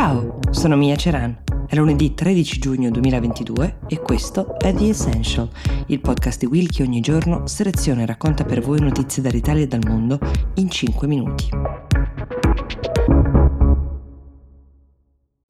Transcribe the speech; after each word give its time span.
Ciao, 0.00 0.38
sono 0.52 0.76
Mia 0.76 0.94
Ceran. 0.94 1.36
È 1.66 1.74
lunedì 1.74 2.14
13 2.14 2.60
giugno 2.60 2.88
2022 2.88 3.78
e 3.88 3.98
questo 4.00 4.56
è 4.56 4.72
The 4.72 4.90
Essential, 4.90 5.48
il 5.86 5.98
podcast 5.98 6.38
di 6.38 6.46
Will 6.46 6.68
che 6.68 6.84
ogni 6.84 7.00
giorno 7.00 7.48
seleziona 7.48 8.02
e 8.02 8.06
racconta 8.06 8.44
per 8.44 8.60
voi 8.60 8.78
notizie 8.78 9.24
dall'Italia 9.24 9.64
e 9.64 9.66
dal 9.66 9.84
mondo 9.84 10.20
in 10.54 10.70
5 10.70 11.08
minuti. 11.08 11.48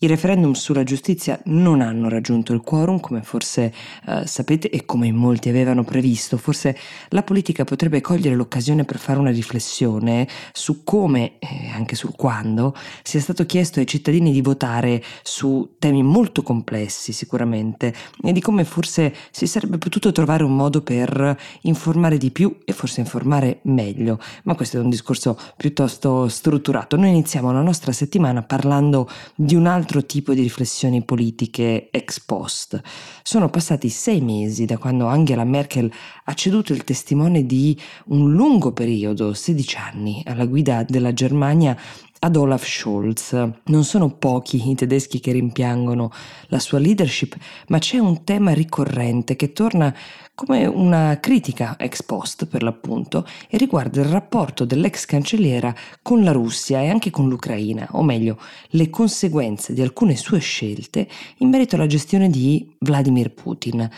I 0.00 0.06
referendum 0.06 0.52
sulla 0.52 0.84
giustizia 0.84 1.40
non 1.46 1.80
hanno 1.80 2.08
raggiunto 2.08 2.52
il 2.52 2.60
quorum, 2.60 3.00
come 3.00 3.22
forse 3.22 3.74
eh, 4.06 4.28
sapete 4.28 4.70
e 4.70 4.84
come 4.84 5.10
molti 5.10 5.48
avevano 5.48 5.82
previsto. 5.82 6.36
Forse 6.36 6.78
la 7.08 7.24
politica 7.24 7.64
potrebbe 7.64 8.00
cogliere 8.00 8.36
l'occasione 8.36 8.84
per 8.84 8.98
fare 8.98 9.18
una 9.18 9.32
riflessione 9.32 10.28
su 10.52 10.84
come 10.84 11.40
e 11.40 11.70
anche 11.74 11.96
sul 11.96 12.14
quando 12.14 12.76
sia 13.02 13.18
stato 13.18 13.44
chiesto 13.44 13.80
ai 13.80 13.88
cittadini 13.88 14.30
di 14.30 14.40
votare 14.40 15.02
su 15.24 15.74
temi 15.80 16.04
molto 16.04 16.44
complessi 16.44 17.12
sicuramente 17.12 17.92
e 18.22 18.30
di 18.30 18.40
come 18.40 18.62
forse 18.62 19.12
si 19.32 19.48
sarebbe 19.48 19.78
potuto 19.78 20.12
trovare 20.12 20.44
un 20.44 20.54
modo 20.54 20.80
per 20.80 21.36
informare 21.62 22.18
di 22.18 22.30
più 22.30 22.56
e 22.64 22.72
forse 22.72 23.00
informare 23.00 23.58
meglio. 23.62 24.20
Ma 24.44 24.54
questo 24.54 24.76
è 24.76 24.80
un 24.80 24.90
discorso 24.90 25.36
piuttosto 25.56 26.28
strutturato. 26.28 26.94
Noi 26.96 27.08
iniziamo 27.08 27.50
la 27.50 27.62
nostra 27.62 27.90
settimana 27.90 28.42
parlando 28.44 29.10
di 29.34 29.56
un 29.56 29.66
altro 29.66 29.86
altro 29.88 30.04
tipo 30.04 30.34
di 30.34 30.42
riflessioni 30.42 31.02
politiche 31.02 31.88
ex 31.90 32.20
post. 32.20 32.78
Sono 33.22 33.48
passati 33.48 33.88
sei 33.88 34.20
mesi 34.20 34.66
da 34.66 34.76
quando 34.76 35.06
Angela 35.06 35.44
Merkel 35.44 35.90
ha 36.24 36.34
ceduto 36.34 36.74
il 36.74 36.84
testimone 36.84 37.46
di 37.46 37.74
un 38.08 38.30
lungo 38.34 38.72
periodo, 38.72 39.32
16 39.32 39.76
anni, 39.78 40.22
alla 40.26 40.44
guida 40.44 40.84
della 40.86 41.14
Germania 41.14 41.74
ad 42.20 42.36
Olaf 42.36 42.66
Scholz. 42.66 43.32
Non 43.64 43.84
sono 43.84 44.10
pochi 44.10 44.70
i 44.70 44.74
tedeschi 44.74 45.20
che 45.20 45.32
rimpiangono 45.32 46.10
la 46.48 46.58
sua 46.58 46.78
leadership, 46.78 47.36
ma 47.68 47.78
c'è 47.78 47.98
un 47.98 48.24
tema 48.24 48.52
ricorrente 48.52 49.36
che 49.36 49.52
torna 49.52 49.94
come 50.34 50.66
una 50.66 51.18
critica 51.20 51.76
ex 51.78 52.02
post 52.02 52.46
per 52.46 52.62
l'appunto 52.62 53.26
e 53.48 53.56
riguarda 53.56 54.00
il 54.00 54.06
rapporto 54.06 54.64
dell'ex 54.64 55.04
cancelliera 55.04 55.74
con 56.00 56.22
la 56.22 56.32
Russia 56.32 56.80
e 56.80 56.88
anche 56.88 57.10
con 57.10 57.28
l'Ucraina, 57.28 57.88
o 57.92 58.02
meglio, 58.02 58.38
le 58.68 58.88
conseguenze 58.88 59.72
di 59.72 59.82
alcune 59.82 60.16
sue 60.16 60.38
scelte 60.38 61.08
in 61.38 61.48
merito 61.48 61.74
alla 61.74 61.86
gestione 61.86 62.30
di 62.30 62.72
Vladimir 62.78 63.32
Putin. 63.32 63.90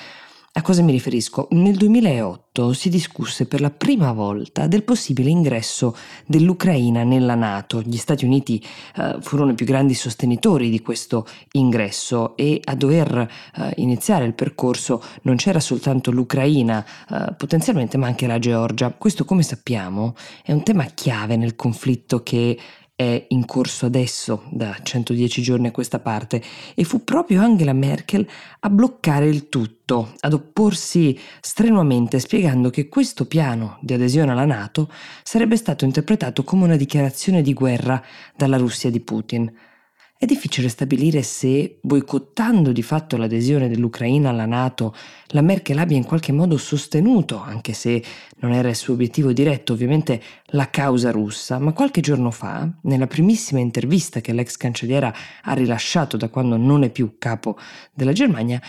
A 0.52 0.62
cosa 0.62 0.82
mi 0.82 0.90
riferisco? 0.90 1.46
Nel 1.52 1.76
2008 1.76 2.72
si 2.72 2.88
discusse 2.88 3.46
per 3.46 3.60
la 3.60 3.70
prima 3.70 4.10
volta 4.10 4.66
del 4.66 4.82
possibile 4.82 5.30
ingresso 5.30 5.96
dell'Ucraina 6.26 7.04
nella 7.04 7.36
Nato. 7.36 7.80
Gli 7.82 7.96
Stati 7.96 8.24
Uniti 8.24 8.60
eh, 8.96 9.18
furono 9.20 9.52
i 9.52 9.54
più 9.54 9.64
grandi 9.64 9.94
sostenitori 9.94 10.68
di 10.68 10.80
questo 10.80 11.24
ingresso 11.52 12.36
e 12.36 12.60
a 12.64 12.74
dover 12.74 13.30
eh, 13.54 13.74
iniziare 13.76 14.24
il 14.24 14.34
percorso 14.34 15.00
non 15.22 15.36
c'era 15.36 15.60
soltanto 15.60 16.10
l'Ucraina 16.10 16.84
eh, 17.08 17.32
potenzialmente 17.34 17.96
ma 17.96 18.08
anche 18.08 18.26
la 18.26 18.40
Georgia. 18.40 18.90
Questo 18.90 19.24
come 19.24 19.44
sappiamo 19.44 20.16
è 20.42 20.50
un 20.50 20.64
tema 20.64 20.82
chiave 20.86 21.36
nel 21.36 21.54
conflitto 21.54 22.24
che 22.24 22.58
è 23.00 23.24
in 23.28 23.46
corso 23.46 23.86
adesso 23.86 24.42
da 24.50 24.76
110 24.82 25.40
giorni 25.40 25.68
a 25.68 25.70
questa 25.70 26.00
parte 26.00 26.42
e 26.74 26.84
fu 26.84 27.02
proprio 27.02 27.40
Angela 27.40 27.72
Merkel 27.72 28.28
a 28.60 28.68
bloccare 28.68 29.26
il 29.26 29.48
tutto, 29.48 30.12
ad 30.20 30.34
opporsi 30.34 31.18
strenuamente 31.40 32.18
spiegando 32.18 32.68
che 32.68 32.90
questo 32.90 33.24
piano 33.24 33.78
di 33.80 33.94
adesione 33.94 34.32
alla 34.32 34.44
Nato 34.44 34.92
sarebbe 35.22 35.56
stato 35.56 35.86
interpretato 35.86 36.44
come 36.44 36.64
una 36.64 36.76
dichiarazione 36.76 37.40
di 37.40 37.54
guerra 37.54 38.04
dalla 38.36 38.58
Russia 38.58 38.90
di 38.90 39.00
Putin. 39.00 39.50
È 40.22 40.26
difficile 40.26 40.68
stabilire 40.68 41.22
se, 41.22 41.78
boicottando 41.80 42.72
di 42.72 42.82
fatto 42.82 43.16
l'adesione 43.16 43.70
dell'Ucraina 43.70 44.28
alla 44.28 44.44
Nato, 44.44 44.94
la 45.28 45.40
Merkel 45.40 45.78
abbia 45.78 45.96
in 45.96 46.04
qualche 46.04 46.30
modo 46.30 46.58
sostenuto, 46.58 47.40
anche 47.40 47.72
se 47.72 48.04
non 48.40 48.52
era 48.52 48.68
il 48.68 48.76
suo 48.76 48.92
obiettivo 48.92 49.32
diretto, 49.32 49.72
ovviamente 49.72 50.20
la 50.48 50.68
causa 50.68 51.10
russa, 51.10 51.58
ma 51.58 51.72
qualche 51.72 52.02
giorno 52.02 52.30
fa, 52.30 52.70
nella 52.82 53.06
primissima 53.06 53.60
intervista 53.60 54.20
che 54.20 54.34
l'ex 54.34 54.58
cancelliera 54.58 55.10
ha 55.40 55.54
rilasciato 55.54 56.18
da 56.18 56.28
quando 56.28 56.58
non 56.58 56.82
è 56.82 56.90
più 56.90 57.14
capo 57.16 57.56
della 57.90 58.12
Germania, 58.12 58.60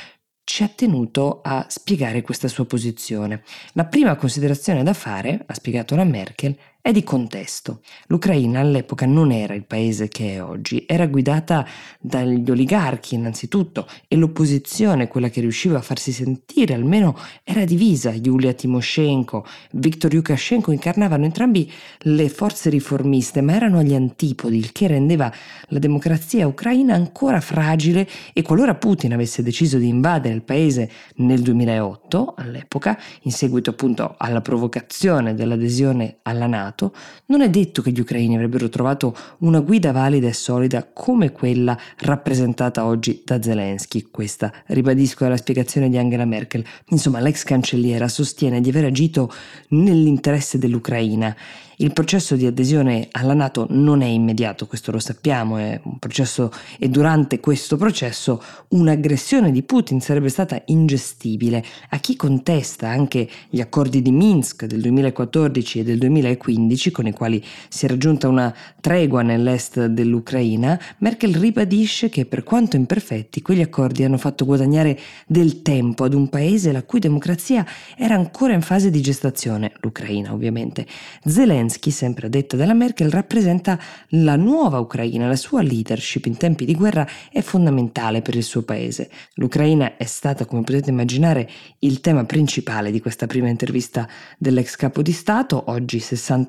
ci 0.45 0.63
ha 0.63 0.69
tenuto 0.69 1.41
a 1.41 1.65
spiegare 1.67 2.21
questa 2.21 2.47
sua 2.47 2.65
posizione. 2.65 3.43
La 3.73 3.85
prima 3.85 4.15
considerazione 4.15 4.83
da 4.83 4.93
fare, 4.93 5.43
ha 5.45 5.53
spiegato 5.53 5.95
la 5.95 6.05
Merkel, 6.05 6.57
è 6.81 6.91
di 6.91 7.03
contesto. 7.03 7.81
L'Ucraina 8.07 8.59
all'epoca 8.59 9.05
non 9.05 9.31
era 9.31 9.53
il 9.53 9.65
paese 9.65 10.07
che 10.07 10.35
è 10.35 10.43
oggi, 10.43 10.83
era 10.87 11.05
guidata 11.07 11.65
dagli 11.99 12.49
oligarchi 12.49 13.15
innanzitutto 13.15 13.87
e 14.07 14.15
l'opposizione, 14.15 15.07
quella 15.07 15.29
che 15.29 15.41
riusciva 15.41 15.77
a 15.77 15.81
farsi 15.81 16.11
sentire 16.11 16.73
almeno, 16.73 17.15
era 17.43 17.65
divisa. 17.65 18.11
Yulia 18.11 18.53
Timoshenko, 18.53 19.45
Viktor 19.73 20.13
Lukashenko 20.13 20.71
incarnavano 20.71 21.25
entrambi 21.25 21.71
le 21.99 22.29
forze 22.29 22.69
riformiste, 22.69 23.41
ma 23.41 23.53
erano 23.53 23.77
agli 23.77 23.93
antipodi, 23.93 24.57
il 24.57 24.71
che 24.71 24.87
rendeva 24.87 25.31
la 25.67 25.79
democrazia 25.79 26.47
ucraina 26.47 26.95
ancora 26.95 27.39
fragile 27.41 28.07
e 28.33 28.41
qualora 28.41 28.75
Putin 28.75 29.13
avesse 29.13 29.43
deciso 29.43 29.77
di 29.77 29.87
invadere 29.87 30.33
il 30.33 30.41
paese 30.41 30.89
nel 31.17 31.41
2008, 31.41 32.33
all'epoca, 32.37 32.97
in 33.21 33.31
seguito 33.31 33.69
appunto 33.69 34.15
alla 34.17 34.41
provocazione 34.41 35.35
dell'adesione 35.35 36.17
alla 36.23 36.47
NATO, 36.47 36.69
Nato, 36.71 36.93
non 37.27 37.41
è 37.41 37.49
detto 37.49 37.81
che 37.81 37.91
gli 37.91 37.99
ucraini 37.99 38.35
avrebbero 38.35 38.69
trovato 38.69 39.15
una 39.39 39.59
guida 39.59 39.91
valida 39.91 40.27
e 40.27 40.33
solida 40.33 40.87
come 40.91 41.31
quella 41.31 41.77
rappresentata 41.97 42.85
oggi 42.85 43.21
da 43.25 43.41
Zelensky. 43.41 44.07
Questa, 44.09 44.51
ribadisco, 44.67 45.25
è 45.25 45.29
la 45.29 45.37
spiegazione 45.37 45.89
di 45.89 45.97
Angela 45.97 46.25
Merkel. 46.25 46.63
Insomma, 46.89 47.19
l'ex 47.19 47.43
cancelliera 47.43 48.07
sostiene 48.07 48.61
di 48.61 48.69
aver 48.69 48.85
agito 48.85 49.31
nell'interesse 49.69 50.57
dell'Ucraina 50.57 51.35
il 51.81 51.93
processo 51.93 52.35
di 52.35 52.45
adesione 52.45 53.07
alla 53.11 53.33
Nato 53.33 53.65
non 53.69 54.03
è 54.03 54.05
immediato, 54.05 54.67
questo 54.67 54.91
lo 54.91 54.99
sappiamo, 54.99 55.57
è 55.57 55.79
un 55.83 55.97
processo 55.97 56.51
e 56.77 56.89
durante 56.89 57.39
questo 57.39 57.75
processo 57.75 58.39
un'aggressione 58.69 59.51
di 59.51 59.63
Putin 59.63 59.99
sarebbe 59.99 60.29
stata 60.29 60.61
ingestibile. 60.65 61.63
A 61.89 61.97
chi 61.97 62.15
contesta 62.15 62.87
anche 62.87 63.27
gli 63.49 63.59
accordi 63.59 64.03
di 64.03 64.11
Minsk 64.11 64.65
del 64.65 64.79
2014 64.79 65.79
e 65.79 65.83
del 65.83 65.97
2015 65.97 66.60
con 66.91 67.07
i 67.07 67.11
quali 67.11 67.43
si 67.69 67.85
è 67.85 67.89
raggiunta 67.89 68.27
una 68.27 68.53
tregua 68.79 69.21
nell'est 69.21 69.85
dell'Ucraina, 69.85 70.79
Merkel 70.99 71.35
ribadisce 71.35 72.09
che 72.09 72.25
per 72.25 72.43
quanto 72.43 72.75
imperfetti 72.75 73.41
quegli 73.41 73.61
accordi 73.61 74.03
hanno 74.03 74.17
fatto 74.17 74.45
guadagnare 74.45 74.99
del 75.27 75.61
tempo 75.61 76.03
ad 76.03 76.13
un 76.13 76.29
paese 76.29 76.71
la 76.71 76.83
cui 76.83 76.99
democrazia 76.99 77.65
era 77.97 78.15
ancora 78.15 78.53
in 78.53 78.61
fase 78.61 78.89
di 78.89 79.01
gestazione, 79.01 79.73
l'Ucraina 79.81 80.33
ovviamente. 80.33 80.85
Zelensky 81.23 81.91
sempre 81.91 82.29
detta 82.29 82.55
della 82.55 82.73
Merkel, 82.73 83.11
rappresenta 83.11 83.79
la 84.09 84.35
nuova 84.35 84.79
Ucraina, 84.79 85.27
la 85.27 85.35
sua 85.35 85.61
leadership 85.61 86.25
in 86.25 86.37
tempi 86.37 86.65
di 86.65 86.75
guerra 86.75 87.07
è 87.31 87.41
fondamentale 87.41 88.21
per 88.21 88.35
il 88.35 88.43
suo 88.43 88.63
paese. 88.63 89.09
L'Ucraina 89.35 89.97
è 89.97 90.05
stata, 90.05 90.45
come 90.45 90.61
potete 90.61 90.89
immaginare, 90.89 91.49
il 91.79 92.01
tema 92.01 92.25
principale 92.25 92.91
di 92.91 92.99
questa 92.99 93.27
prima 93.27 93.49
intervista 93.49 94.07
dell'ex 94.37 94.75
capo 94.75 95.01
di 95.01 95.11
Stato, 95.11 95.63
oggi 95.67 95.99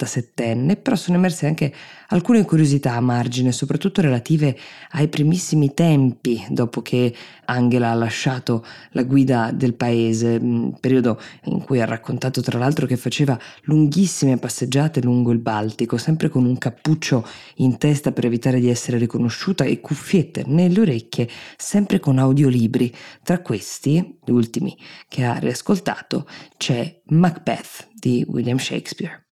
67enne, 0.05 0.81
però 0.81 0.97
sono 0.97 1.17
emerse 1.17 1.47
anche 1.47 1.73
alcune 2.09 2.45
curiosità 2.45 2.95
a 2.95 3.01
margine, 3.01 3.53
soprattutto 3.53 4.01
relative 4.01 4.57
ai 4.93 5.09
primissimi 5.09 5.75
tempi 5.75 6.45
dopo 6.49 6.83
che 6.83 7.15
Angela 7.47 7.91
ha 7.91 7.95
lasciato 7.95 8.65
la 8.91 9.03
guida 9.03 9.51
del 9.53 9.75
paese, 9.75 10.41
periodo 10.81 11.21
in 11.45 11.63
cui 11.65 11.81
ha 11.81 11.85
raccontato 11.85 12.41
tra 12.41 12.59
l'altro 12.59 12.87
che 12.87 12.97
faceva 12.97 13.39
lunghissime 13.63 14.39
passeggiate 14.39 15.03
lungo 15.03 15.31
il 15.31 15.39
Baltico, 15.39 15.97
sempre 15.97 16.29
con 16.29 16.45
un 16.45 16.59
cappuccio 16.59 17.27
in 17.57 17.79
testa 17.79 18.13
per 18.13 18.27
evitare 18.27 18.61
di 18.61 18.69
essere 18.69 18.99
riconosciuta 18.99 19.65
e 19.65 19.81
cuffiette 19.81 20.45
nelle 20.47 20.81
orecchie, 20.81 21.29
sempre 21.57 21.99
con 21.99 22.19
audiolibri. 22.19 22.95
Tra 23.23 23.41
questi, 23.41 24.19
gli 24.25 24.31
ultimi 24.31 24.77
che 25.09 25.25
ha 25.25 25.39
riascoltato, 25.39 26.27
c'è 26.57 27.01
Macbeth 27.07 27.89
di 27.95 28.25
William 28.29 28.59
Shakespeare. 28.59 29.32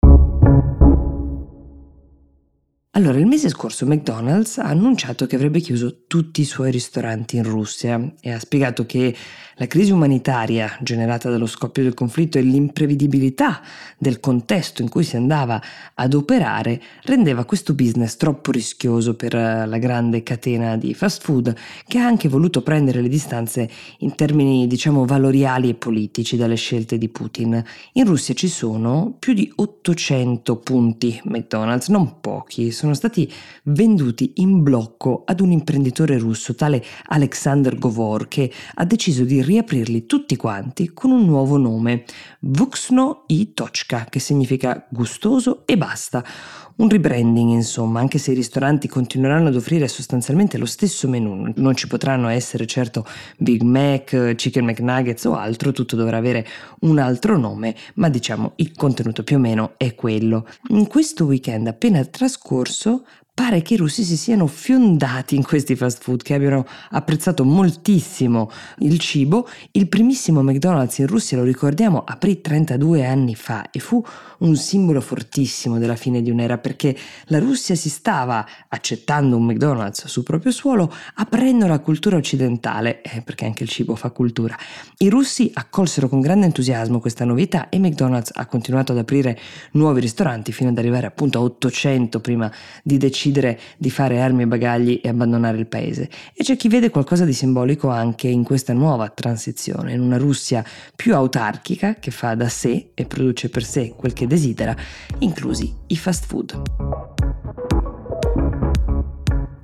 Allora, 2.93 3.19
il 3.19 3.25
mese 3.25 3.47
scorso 3.47 3.85
McDonald's 3.85 4.57
ha 4.57 4.65
annunciato 4.65 5.25
che 5.25 5.37
avrebbe 5.37 5.61
chiuso 5.61 6.03
tutti 6.07 6.41
i 6.41 6.45
suoi 6.45 6.71
ristoranti 6.71 7.37
in 7.37 7.43
Russia 7.43 8.15
e 8.19 8.33
ha 8.33 8.37
spiegato 8.37 8.85
che 8.85 9.15
la 9.55 9.67
crisi 9.67 9.91
umanitaria 9.91 10.75
generata 10.81 11.29
dallo 11.29 11.45
scoppio 11.45 11.83
del 11.83 11.93
conflitto 11.93 12.37
e 12.37 12.41
l'imprevedibilità 12.41 13.61
del 13.97 14.19
contesto 14.19 14.81
in 14.81 14.89
cui 14.89 15.03
si 15.03 15.15
andava 15.15 15.61
ad 15.93 16.13
operare 16.15 16.81
rendeva 17.03 17.45
questo 17.45 17.75
business 17.75 18.17
troppo 18.17 18.51
rischioso 18.51 19.15
per 19.15 19.35
eh, 19.35 19.65
la 19.67 19.77
grande 19.77 20.23
catena 20.23 20.75
di 20.75 20.93
fast 20.93 21.21
food 21.21 21.55
che 21.87 21.99
ha 21.99 22.05
anche 22.05 22.27
voluto 22.27 22.61
prendere 22.61 23.01
le 23.01 23.07
distanze 23.07 23.69
in 23.99 24.15
termini 24.15 24.67
diciamo 24.67 25.05
valoriali 25.05 25.69
e 25.69 25.75
politici 25.75 26.35
dalle 26.35 26.55
scelte 26.55 26.97
di 26.97 27.07
Putin. 27.07 27.63
In 27.93 28.05
Russia 28.05 28.33
ci 28.33 28.49
sono 28.49 29.15
più 29.17 29.33
di 29.33 29.49
800 29.55 30.57
punti 30.57 31.21
McDonald's, 31.25 31.87
non 31.87 32.19
pochi, 32.19 32.71
sono 32.81 32.95
stati 32.95 33.31
venduti 33.65 34.33
in 34.37 34.63
blocco 34.63 35.21
ad 35.23 35.39
un 35.39 35.51
imprenditore 35.51 36.17
russo 36.17 36.55
tale 36.55 36.83
Alexander 37.09 37.77
Govor 37.77 38.27
che 38.27 38.51
ha 38.73 38.85
deciso 38.85 39.23
di 39.23 39.43
riaprirli 39.43 40.07
tutti 40.07 40.35
quanti 40.35 40.91
con 40.91 41.11
un 41.11 41.25
nuovo 41.25 41.57
nome, 41.57 42.05
Vuxno 42.39 43.25
i 43.27 43.53
Tochka, 43.53 44.07
che 44.09 44.19
significa 44.19 44.87
gustoso 44.89 45.61
e 45.67 45.77
basta. 45.77 46.25
Un 46.73 46.89
rebranding, 46.89 47.51
insomma, 47.51 47.99
anche 47.99 48.17
se 48.17 48.31
i 48.31 48.35
ristoranti 48.35 48.87
continueranno 48.87 49.49
ad 49.49 49.55
offrire 49.55 49.87
sostanzialmente 49.87 50.57
lo 50.57 50.65
stesso 50.65 51.07
menù, 51.07 51.51
non 51.57 51.75
ci 51.75 51.87
potranno 51.87 52.27
essere 52.29 52.65
certo 52.65 53.05
Big 53.37 53.61
Mac, 53.61 54.33
Chicken 54.35 54.65
McNuggets 54.65 55.25
o 55.25 55.35
altro, 55.35 55.73
tutto 55.73 55.95
dovrà 55.95 56.17
avere 56.17 56.47
un 56.79 56.97
altro 56.97 57.37
nome, 57.37 57.75
ma 57.95 58.09
diciamo 58.09 58.53
il 58.55 58.71
contenuto 58.71 59.23
più 59.23 59.35
o 59.35 59.39
meno 59.39 59.73
è 59.77 59.93
quello. 59.93 60.47
In 60.69 60.87
questo 60.87 61.25
weekend 61.25 61.67
appena 61.67 62.03
trascorso 62.05 62.70
So. 62.77 63.05
Pare 63.41 63.63
che 63.63 63.73
i 63.73 63.77
russi 63.77 64.03
si 64.03 64.17
siano 64.17 64.45
fiondati 64.45 65.35
in 65.35 65.41
questi 65.41 65.75
fast 65.75 66.03
food, 66.03 66.21
che 66.21 66.35
abbiano 66.35 66.63
apprezzato 66.91 67.43
moltissimo 67.43 68.51
il 68.79 68.99
cibo. 68.99 69.49
Il 69.71 69.87
primissimo 69.87 70.43
McDonald's 70.43 70.99
in 70.99 71.07
Russia, 71.07 71.37
lo 71.37 71.43
ricordiamo, 71.43 72.03
aprì 72.05 72.39
32 72.39 73.03
anni 73.03 73.33
fa 73.33 73.71
e 73.71 73.79
fu 73.79 73.99
un 74.41 74.55
simbolo 74.55 75.01
fortissimo 75.01 75.79
della 75.79 75.95
fine 75.95 76.21
di 76.21 76.29
un'era 76.29 76.59
perché 76.59 76.95
la 77.25 77.39
Russia 77.39 77.73
si 77.73 77.89
stava 77.89 78.47
accettando 78.67 79.37
un 79.37 79.45
McDonald's 79.45 80.05
sul 80.05 80.21
proprio 80.21 80.51
suolo, 80.51 80.93
aprendo 81.15 81.65
la 81.65 81.79
cultura 81.79 82.17
occidentale, 82.17 83.01
eh, 83.01 83.23
perché 83.23 83.45
anche 83.45 83.63
il 83.63 83.69
cibo 83.69 83.95
fa 83.95 84.11
cultura. 84.11 84.55
I 84.99 85.09
russi 85.09 85.49
accolsero 85.51 86.07
con 86.07 86.21
grande 86.21 86.45
entusiasmo 86.45 86.99
questa 86.99 87.25
novità 87.25 87.69
e 87.69 87.79
McDonald's 87.79 88.29
ha 88.35 88.45
continuato 88.45 88.91
ad 88.91 88.99
aprire 88.99 89.39
nuovi 89.71 89.99
ristoranti 89.99 90.51
fino 90.51 90.69
ad 90.69 90.77
arrivare 90.77 91.07
appunto 91.07 91.39
a 91.39 91.41
800 91.41 92.19
prima 92.19 92.51
di 92.83 92.97
decidere 92.97 93.29
decidere 93.31 93.59
di 93.77 93.89
fare 93.89 94.21
armi 94.21 94.43
e 94.43 94.47
bagagli 94.47 94.99
e 95.01 95.09
abbandonare 95.09 95.57
il 95.57 95.67
paese. 95.67 96.09
E 96.33 96.43
c'è 96.43 96.55
chi 96.55 96.67
vede 96.67 96.89
qualcosa 96.89 97.25
di 97.25 97.33
simbolico 97.33 97.89
anche 97.89 98.27
in 98.27 98.43
questa 98.43 98.73
nuova 98.73 99.09
transizione, 99.09 99.93
in 99.93 100.01
una 100.01 100.17
Russia 100.17 100.63
più 100.95 101.15
autarchica 101.15 101.95
che 101.95 102.11
fa 102.11 102.35
da 102.35 102.49
sé 102.49 102.91
e 102.93 103.05
produce 103.05 103.49
per 103.49 103.63
sé 103.63 103.93
quel 103.95 104.13
che 104.13 104.27
desidera, 104.27 104.75
inclusi 105.19 105.73
i 105.87 105.95
fast 105.95 106.25
food. 106.25 106.61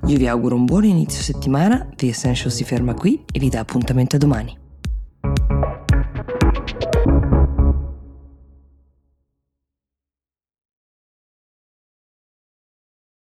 Io 0.06 0.16
vi 0.16 0.26
auguro 0.26 0.54
un 0.54 0.64
buon 0.64 0.84
inizio 0.84 1.22
settimana, 1.22 1.86
The 1.94 2.08
Essential 2.08 2.50
si 2.50 2.64
ferma 2.64 2.94
qui 2.94 3.22
e 3.30 3.38
vi 3.38 3.50
dà 3.50 3.60
appuntamento 3.60 4.16
a 4.16 4.18
domani. 4.18 4.67